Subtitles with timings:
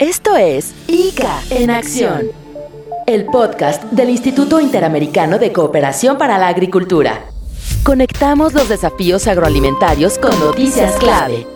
[0.00, 2.28] Esto es ICA en Acción,
[3.06, 7.26] el podcast del Instituto Interamericano de Cooperación para la Agricultura.
[7.82, 11.46] Conectamos los desafíos agroalimentarios con noticias clave.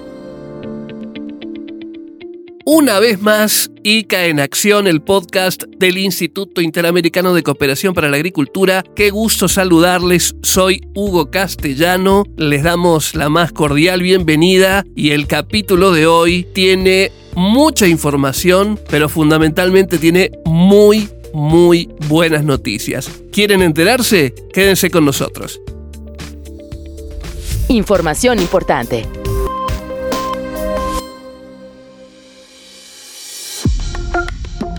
[2.66, 8.16] Una vez más, ICA en Acción, el podcast del Instituto Interamericano de Cooperación para la
[8.16, 8.84] Agricultura.
[8.94, 15.92] Qué gusto saludarles, soy Hugo Castellano, les damos la más cordial bienvenida y el capítulo
[15.92, 23.10] de hoy tiene mucha información, pero fundamentalmente tiene muy, muy buenas noticias.
[23.32, 24.34] ¿Quieren enterarse?
[24.52, 25.60] Quédense con nosotros.
[27.68, 29.06] Información importante.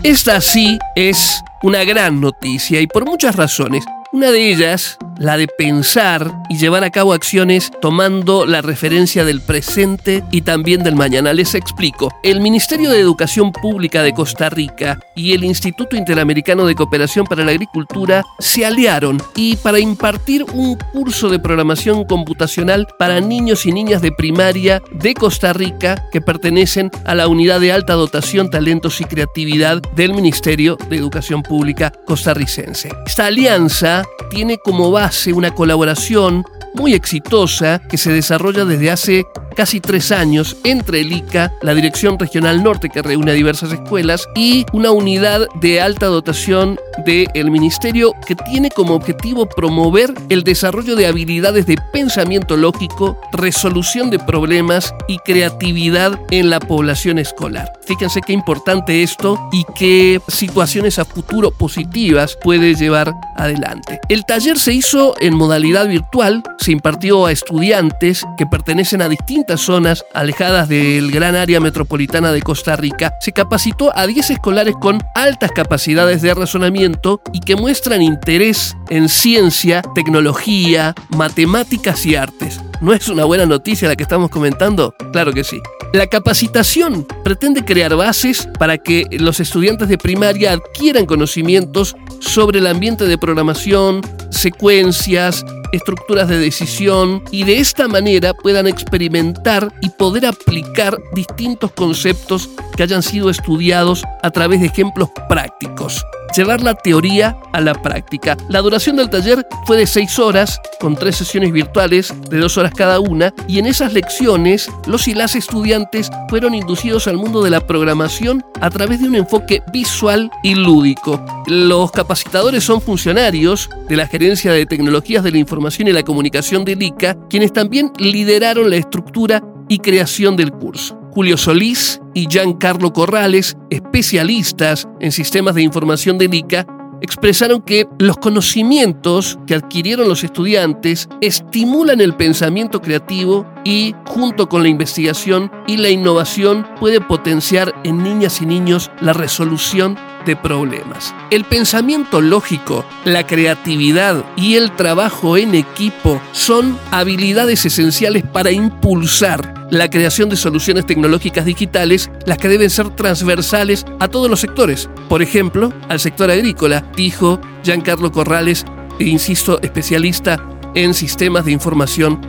[0.02, 3.84] Esta sí es una gran noticia y por muchas razones.
[4.16, 9.40] Una de ellas la de pensar y llevar a cabo acciones tomando la referencia del
[9.40, 11.32] presente y también del mañana.
[11.32, 12.12] Les explico.
[12.22, 17.44] El Ministerio de Educación Pública de Costa Rica y el Instituto Interamericano de Cooperación para
[17.44, 23.72] la Agricultura se aliaron y para impartir un curso de programación computacional para niños y
[23.72, 29.00] niñas de primaria de Costa Rica que pertenecen a la Unidad de Alta Dotación, Talentos
[29.00, 32.90] y Creatividad del Ministerio de Educación Pública costarricense.
[33.06, 39.80] Esta alianza tiene como base una colaboración muy exitosa que se desarrolla desde hace casi
[39.80, 44.66] tres años entre el ICA, la Dirección Regional Norte que reúne a diversas escuelas, y
[44.72, 51.06] una unidad de alta dotación del Ministerio que tiene como objetivo promover el desarrollo de
[51.06, 57.72] habilidades de pensamiento lógico, resolución de problemas y creatividad en la población escolar.
[57.86, 64.00] Fíjense qué importante esto y qué situaciones a futuro positivas puede llevar adelante.
[64.08, 69.08] El taller se hizo en modalidad virtual, se impartió a estudiantes que pertenecen a
[69.54, 75.02] zonas alejadas del gran área metropolitana de Costa Rica, se capacitó a 10 escolares con
[75.14, 82.60] altas capacidades de razonamiento y que muestran interés en ciencia, tecnología, matemáticas y artes.
[82.80, 84.94] ¿No es una buena noticia la que estamos comentando?
[85.12, 85.60] Claro que sí.
[85.92, 92.66] La capacitación pretende crear bases para que los estudiantes de primaria adquieran conocimientos sobre el
[92.66, 95.44] ambiente de programación, secuencias,
[95.76, 102.82] estructuras de decisión y de esta manera puedan experimentar y poder aplicar distintos conceptos que
[102.82, 106.04] hayan sido estudiados a través de ejemplos prácticos
[106.34, 108.36] llevar la teoría a la práctica.
[108.48, 112.72] La duración del taller fue de seis horas, con tres sesiones virtuales de dos horas
[112.74, 117.50] cada una, y en esas lecciones los y las estudiantes fueron inducidos al mundo de
[117.50, 121.24] la programación a través de un enfoque visual y lúdico.
[121.46, 126.64] Los capacitadores son funcionarios de la Gerencia de Tecnologías de la Información y la Comunicación
[126.64, 130.95] del ICA, quienes también lideraron la estructura y creación del curso.
[131.16, 136.66] Julio Solís y Giancarlo Corrales, especialistas en sistemas de información del ICA,
[137.00, 144.62] expresaron que los conocimientos que adquirieron los estudiantes estimulan el pensamiento creativo y, junto con
[144.62, 149.96] la investigación y la innovación, puede potenciar en niñas y niños la resolución
[150.26, 151.14] de problemas.
[151.30, 159.54] El pensamiento lógico, la creatividad y el trabajo en equipo son habilidades esenciales para impulsar
[159.70, 164.88] la creación de soluciones tecnológicas digitales, las que deben ser transversales a todos los sectores.
[165.08, 168.64] Por ejemplo, al sector agrícola, dijo Giancarlo Corrales,
[168.98, 170.42] e insisto, especialista
[170.74, 172.20] en sistemas de información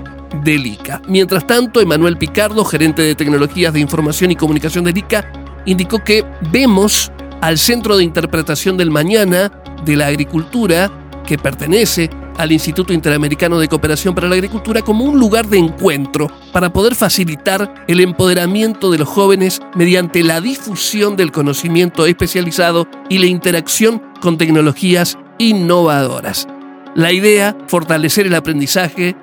[0.44, 1.02] del ICA.
[1.08, 5.32] Mientras tanto, Emanuel Picardo, gerente de tecnologías de información y comunicación del ICA,
[5.66, 7.12] indicó que vemos
[7.42, 9.52] al Centro de Interpretación del Mañana
[9.86, 10.92] de la Agricultura,
[11.26, 16.32] que pertenece al Instituto Interamericano de Cooperación para la Agricultura como un lugar de encuentro
[16.52, 23.18] para poder facilitar el empoderamiento de los jóvenes mediante la difusión del conocimiento especializado y
[23.18, 26.48] la interacción con tecnologías innovadoras.
[26.96, 29.16] La idea, fortalecer el aprendizaje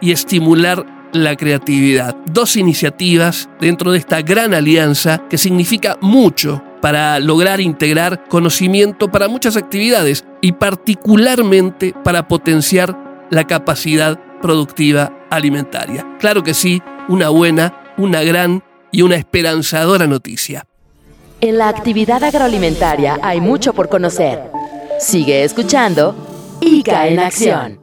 [0.00, 2.16] y estimular la creatividad.
[2.26, 9.28] Dos iniciativas dentro de esta gran alianza que significa mucho para lograr integrar conocimiento para
[9.28, 16.06] muchas actividades y particularmente para potenciar la capacidad productiva alimentaria.
[16.18, 20.66] Claro que sí, una buena, una gran y una esperanzadora noticia.
[21.40, 24.42] En la actividad agroalimentaria hay mucho por conocer.
[24.98, 27.80] Sigue escuchando ICA en acción.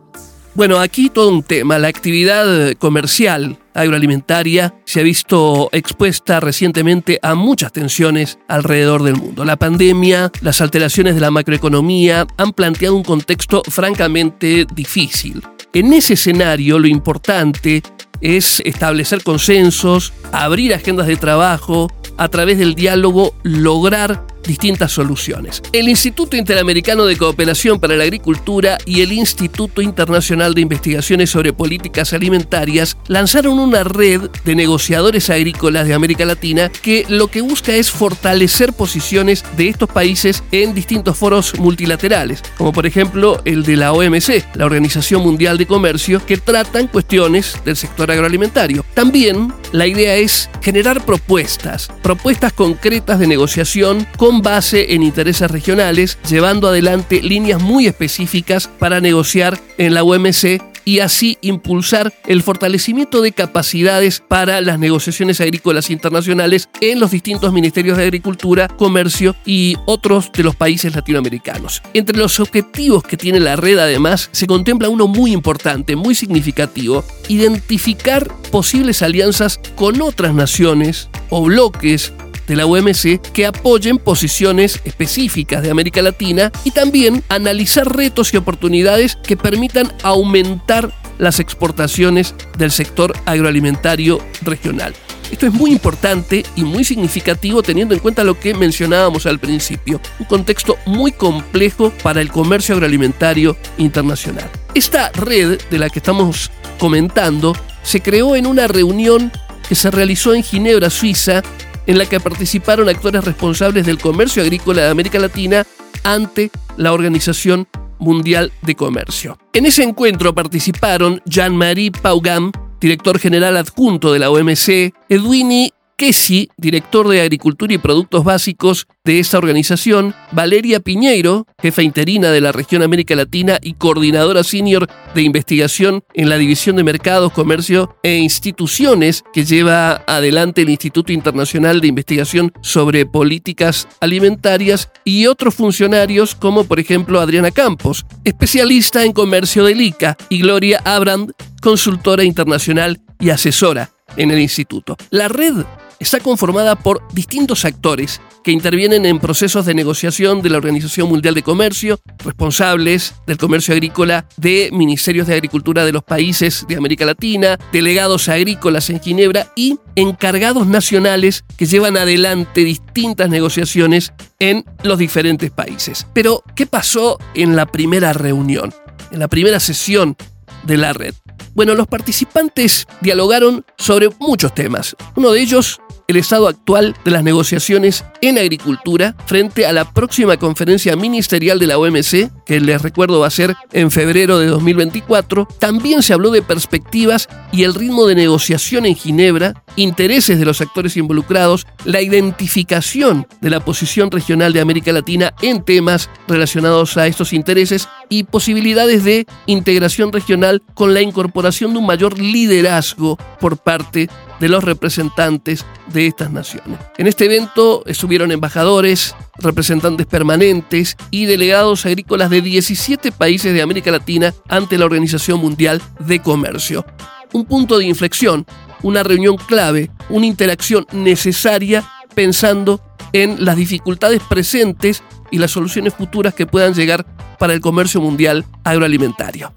[0.54, 1.78] Bueno, aquí todo un tema.
[1.78, 9.46] La actividad comercial agroalimentaria se ha visto expuesta recientemente a muchas tensiones alrededor del mundo.
[9.46, 15.44] La pandemia, las alteraciones de la macroeconomía han planteado un contexto francamente difícil.
[15.74, 17.84] En ese escenario lo importante
[18.20, 25.62] es establecer consensos, abrir agendas de trabajo, a través del diálogo lograr distintas soluciones.
[25.74, 31.54] El Instituto Interamericano de Cooperación para la Agricultura y el Instituto Internacional de Investigaciones sobre
[31.54, 37.76] Políticas Alimentarias lanzaron una red de negociadores agrícolas de América Latina que lo que busca
[37.76, 43.76] es fortalecer posiciones de estos países en distintos foros multilaterales, como por ejemplo el de
[43.76, 48.86] la OMC, la Organización Mundial de Comercio, que tratan cuestiones del sector agroalimentario.
[48.94, 56.18] También la idea es generar propuestas, propuestas concretas de negociación con base en intereses regionales,
[56.30, 63.22] llevando adelante líneas muy específicas para negociar en la OMC y así impulsar el fortalecimiento
[63.22, 69.76] de capacidades para las negociaciones agrícolas internacionales en los distintos ministerios de Agricultura, Comercio y
[69.86, 71.84] otros de los países latinoamericanos.
[71.94, 77.04] Entre los objetivos que tiene la red además se contempla uno muy importante, muy significativo,
[77.28, 82.14] identificar posibles alianzas con otras naciones o bloques
[82.48, 88.38] de la OMC que apoyen posiciones específicas de América Latina y también analizar retos y
[88.38, 94.94] oportunidades que permitan aumentar las exportaciones del sector agroalimentario regional.
[95.32, 100.00] Esto es muy importante y muy significativo teniendo en cuenta lo que mencionábamos al principio,
[100.20, 104.50] un contexto muy complejo para el comercio agroalimentario internacional.
[104.74, 107.54] Esta red de la que estamos comentando
[107.84, 109.32] se creó en una reunión
[109.68, 111.42] que se realizó en Ginebra, Suiza,
[111.88, 115.66] en la que participaron actores responsables del comercio agrícola de América Latina
[116.04, 117.68] ante la Organización
[118.00, 119.40] Mundial de Comercio.
[119.54, 127.08] En ese encuentro participaron Jean-Marie Paugam, director general adjunto de la OMC, Edwini Kesi, director
[127.08, 132.84] de Agricultura y Productos Básicos de esta organización, Valeria Piñeiro, jefa interina de la región
[132.84, 139.24] América Latina y coordinadora senior de investigación en la División de Mercados, Comercio e Instituciones
[139.34, 146.66] que lleva adelante el Instituto Internacional de Investigación sobre Políticas Alimentarias, y otros funcionarios como
[146.66, 153.32] por ejemplo Adriana Campos, especialista en comercio del ICA, y Gloria Abrand, consultora internacional y
[153.32, 154.96] asesora en el instituto.
[155.10, 155.66] La red
[156.00, 161.34] está conformada por distintos actores que intervienen en procesos de negociación de la Organización Mundial
[161.34, 167.06] de Comercio, responsables del comercio agrícola de ministerios de agricultura de los países de América
[167.06, 174.98] Latina, delegados agrícolas en Ginebra y encargados nacionales que llevan adelante distintas negociaciones en los
[174.98, 176.08] diferentes países.
[176.14, 178.74] Pero, ¿qué pasó en la primera reunión,
[179.12, 180.16] en la primera sesión
[180.64, 181.14] de la red?
[181.54, 184.96] Bueno, los participantes dialogaron sobre muchos temas.
[185.16, 190.38] Uno de ellos el estado actual de las negociaciones en agricultura frente a la próxima
[190.38, 195.46] conferencia ministerial de la OMC, que les recuerdo va a ser en febrero de 2024.
[195.60, 200.62] También se habló de perspectivas y el ritmo de negociación en Ginebra, intereses de los
[200.62, 207.08] actores involucrados, la identificación de la posición regional de América Latina en temas relacionados a
[207.08, 213.58] estos intereses y posibilidades de integración regional con la incorporación de un mayor liderazgo por
[213.58, 214.10] parte
[214.40, 216.80] de los representantes de estas naciones.
[216.98, 223.92] En este evento estuvieron embajadores, representantes permanentes y delegados agrícolas de 17 países de América
[223.92, 226.86] Latina ante la Organización Mundial de Comercio.
[227.34, 228.46] Un punto de inflexión,
[228.84, 231.84] una reunión clave, una interacción necesaria
[232.14, 232.82] pensando
[233.14, 237.06] en las dificultades presentes y las soluciones futuras que puedan llegar
[237.38, 239.54] para el comercio mundial agroalimentario.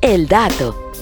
[0.00, 0.92] El dato.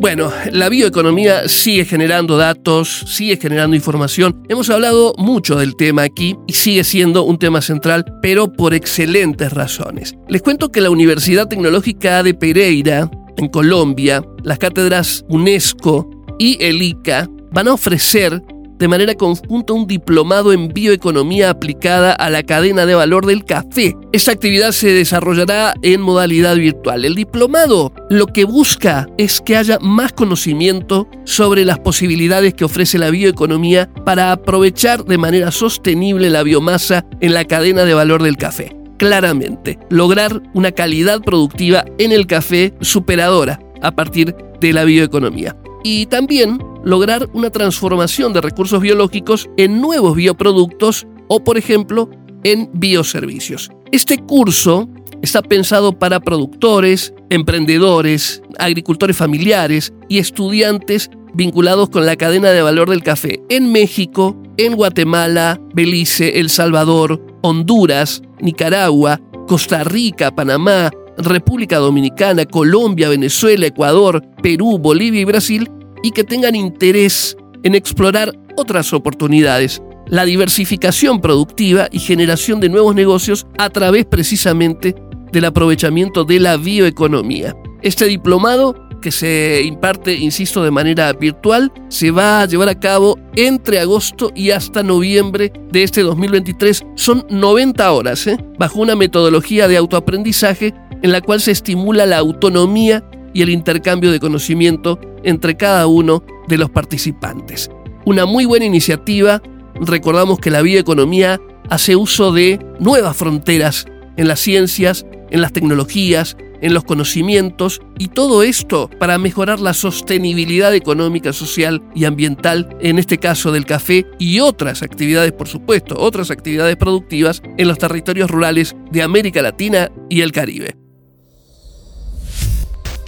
[0.00, 4.44] Bueno, la bioeconomía sigue generando datos, sigue generando información.
[4.48, 9.52] Hemos hablado mucho del tema aquí y sigue siendo un tema central, pero por excelentes
[9.52, 10.14] razones.
[10.28, 16.80] Les cuento que la Universidad Tecnológica de Pereira, en Colombia, las cátedras UNESCO y el
[16.80, 18.40] ICA van a ofrecer
[18.78, 23.96] de manera conjunta un diplomado en bioeconomía aplicada a la cadena de valor del café.
[24.12, 27.04] Esta actividad se desarrollará en modalidad virtual.
[27.04, 32.98] El diplomado lo que busca es que haya más conocimiento sobre las posibilidades que ofrece
[32.98, 38.36] la bioeconomía para aprovechar de manera sostenible la biomasa en la cadena de valor del
[38.36, 45.56] café claramente, lograr una calidad productiva en el café superadora a partir de la bioeconomía.
[45.84, 52.10] Y también lograr una transformación de recursos biológicos en nuevos bioproductos o, por ejemplo,
[52.44, 53.70] en bioservicios.
[53.92, 54.88] Este curso
[55.22, 62.90] está pensado para productores, emprendedores, agricultores familiares y estudiantes vinculados con la cadena de valor
[62.90, 71.78] del café en México, en Guatemala, Belice, El Salvador, Honduras, Nicaragua, Costa Rica, Panamá, República
[71.78, 75.70] Dominicana, Colombia, Venezuela, Ecuador, Perú, Bolivia y Brasil,
[76.02, 82.94] y que tengan interés en explorar otras oportunidades, la diversificación productiva y generación de nuevos
[82.94, 84.94] negocios a través precisamente
[85.32, 87.54] del aprovechamiento de la bioeconomía.
[87.82, 93.18] Este diplomado que se imparte, insisto, de manera virtual, se va a llevar a cabo
[93.36, 96.84] entre agosto y hasta noviembre de este 2023.
[96.96, 98.36] Son 90 horas, ¿eh?
[98.58, 103.04] bajo una metodología de autoaprendizaje en la cual se estimula la autonomía
[103.38, 107.70] y el intercambio de conocimiento entre cada uno de los participantes.
[108.04, 109.40] Una muy buena iniciativa.
[109.76, 111.40] Recordamos que la bioeconomía
[111.70, 118.08] hace uso de nuevas fronteras en las ciencias, en las tecnologías, en los conocimientos y
[118.08, 124.04] todo esto para mejorar la sostenibilidad económica, social y ambiental, en este caso del café
[124.18, 129.92] y otras actividades, por supuesto, otras actividades productivas en los territorios rurales de América Latina
[130.08, 130.87] y el Caribe.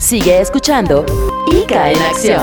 [0.00, 1.04] Sigue escuchando
[1.52, 2.40] ICA en acción.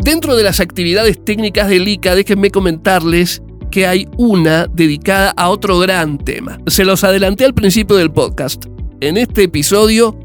[0.00, 5.80] Dentro de las actividades técnicas del ICA, déjenme comentarles que hay una dedicada a otro
[5.80, 6.60] gran tema.
[6.68, 8.66] Se los adelanté al principio del podcast
[9.00, 10.16] en este episodio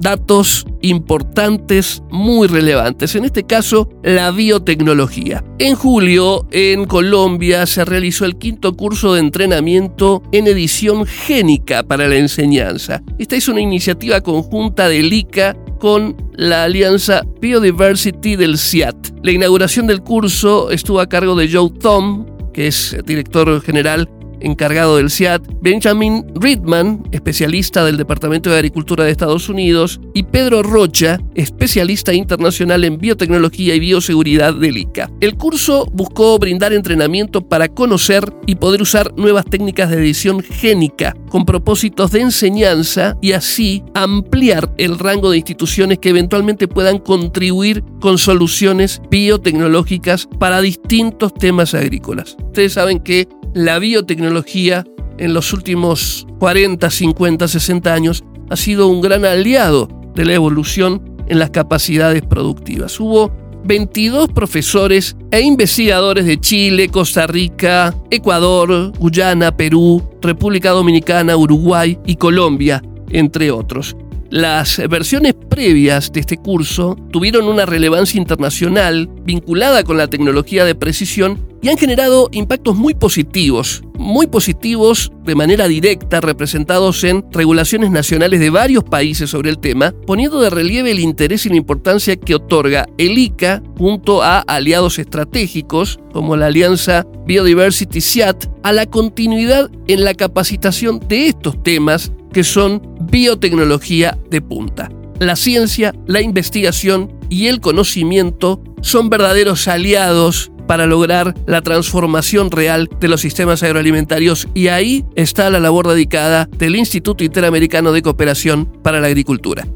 [0.00, 3.14] datos importantes, muy relevantes.
[3.14, 5.44] En este caso, la biotecnología.
[5.58, 12.08] En julio, en Colombia, se realizó el quinto curso de entrenamiento en edición génica para
[12.08, 13.02] la enseñanza.
[13.18, 18.96] Esta es una iniciativa conjunta del ICA con la alianza Biodiversity del CIAT.
[19.22, 24.08] La inauguración del curso estuvo a cargo de Joe Tom, que es director general
[24.44, 30.62] encargado del CIAT, Benjamin Ridman, especialista del Departamento de Agricultura de Estados Unidos, y Pedro
[30.62, 35.10] Rocha, especialista internacional en biotecnología y bioseguridad del ICA.
[35.20, 41.16] El curso buscó brindar entrenamiento para conocer y poder usar nuevas técnicas de edición génica
[41.30, 47.82] con propósitos de enseñanza y así ampliar el rango de instituciones que eventualmente puedan contribuir
[48.00, 52.36] con soluciones biotecnológicas para distintos temas agrícolas.
[52.46, 54.84] Ustedes saben que la biotecnología
[55.16, 61.16] en los últimos 40, 50, 60 años ha sido un gran aliado de la evolución
[61.28, 62.98] en las capacidades productivas.
[63.00, 63.32] Hubo
[63.64, 72.16] 22 profesores e investigadores de Chile, Costa Rica, Ecuador, Guyana, Perú, República Dominicana, Uruguay y
[72.16, 73.96] Colombia, entre otros.
[74.30, 80.74] Las versiones previas de este curso tuvieron una relevancia internacional vinculada con la tecnología de
[80.74, 87.90] precisión y han generado impactos muy positivos, muy positivos de manera directa representados en regulaciones
[87.90, 92.16] nacionales de varios países sobre el tema, poniendo de relieve el interés y la importancia
[92.16, 98.84] que otorga el ICA junto a aliados estratégicos como la Alianza Biodiversity SIAT a la
[98.84, 104.90] continuidad en la capacitación de estos temas que son biotecnología de punta.
[105.20, 112.90] La ciencia, la investigación y el conocimiento son verdaderos aliados para lograr la transformación real
[112.98, 118.66] de los sistemas agroalimentarios y ahí está la labor dedicada del Instituto Interamericano de Cooperación
[118.82, 119.66] para la Agricultura.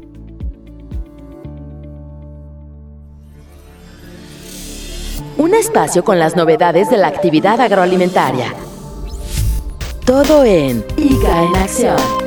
[5.37, 8.53] Un espacio con las novedades de la actividad agroalimentaria.
[10.05, 12.18] Todo en ICA en Acción.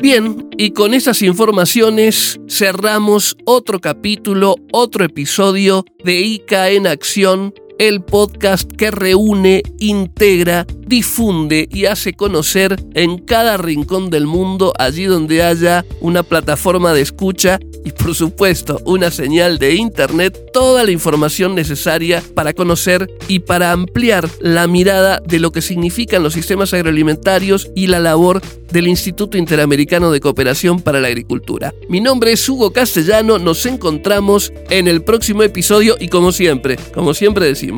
[0.00, 8.02] Bien, y con esas informaciones cerramos otro capítulo, otro episodio de ICA en Acción, el
[8.02, 15.42] podcast que reúne, integra, difunde y hace conocer en cada rincón del mundo, allí donde
[15.42, 21.54] haya una plataforma de escucha y por supuesto una señal de internet, toda la información
[21.54, 27.70] necesaria para conocer y para ampliar la mirada de lo que significan los sistemas agroalimentarios
[27.74, 31.72] y la labor del Instituto Interamericano de Cooperación para la Agricultura.
[31.88, 37.14] Mi nombre es Hugo Castellano, nos encontramos en el próximo episodio y como siempre, como
[37.14, 37.69] siempre decimos,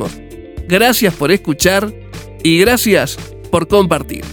[0.67, 1.93] gracias por escuchar
[2.43, 3.17] y gracias
[3.51, 4.23] por compartir.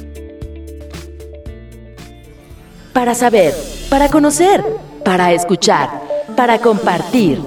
[2.92, 3.54] Para saber,
[3.88, 4.64] para conocer,
[5.04, 5.88] para escuchar,
[6.36, 7.40] para compartir.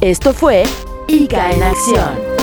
[0.00, 0.64] Esto fue
[1.08, 2.33] ICA en Acción.